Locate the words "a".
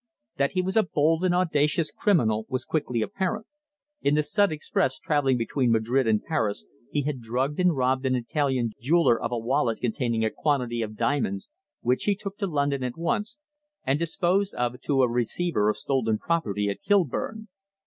0.75-0.81, 9.31-9.37, 10.25-10.31, 15.03-15.07